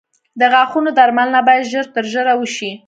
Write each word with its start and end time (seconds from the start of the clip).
د 0.39 0.41
غاښونو 0.53 0.89
درملنه 0.97 1.41
باید 1.47 1.69
ژر 1.71 1.85
تر 1.95 2.03
ژره 2.13 2.33
وشي. 2.37 2.71